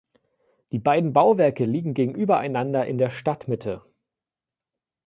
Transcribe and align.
Die 0.71 0.79
beiden 0.79 1.13
Bauwerke 1.13 1.63
liegen 1.65 1.93
gegenüber 1.93 2.39
einander 2.39 2.87
in 2.87 2.97
der 2.97 3.11
Stadtmitte. 3.11 3.85